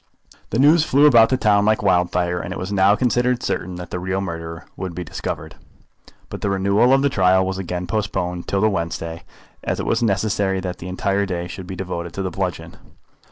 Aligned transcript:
The 0.49 0.57
news 0.57 0.83
flew 0.83 1.05
about 1.05 1.29
the 1.29 1.37
town 1.37 1.63
like 1.63 1.83
wildfire, 1.83 2.39
and 2.39 2.51
it 2.51 2.57
was 2.57 2.71
now 2.71 2.95
considered 2.95 3.43
certain 3.43 3.75
that 3.75 3.91
the 3.91 3.99
real 3.99 4.19
murderer 4.19 4.65
would 4.75 4.95
be 4.95 5.03
discovered. 5.03 5.53
[Illustration: 5.53 5.75
The 5.77 6.09
boy 6.09 6.09
who 6.09 6.09
found 6.09 6.15
the 6.15 6.17
bludgeon.] 6.17 6.27
But 6.31 6.41
the 6.73 6.79
renewal 6.79 6.93
of 6.95 7.01
the 7.03 7.13
trial 7.15 7.45
was 7.45 7.57
again 7.59 7.85
postponed 7.85 8.47
till 8.47 8.61
the 8.61 8.67
Wednesday, 8.71 9.23
as 9.63 9.79
it 9.79 9.85
was 9.85 10.01
necessary 10.01 10.59
that 10.61 10.81
an 10.81 10.87
entire 10.87 11.27
day 11.27 11.47
should 11.47 11.67
be 11.67 11.75
devoted 11.75 12.13
to 12.13 12.23
the 12.23 12.31
bludgeon. 12.31 12.77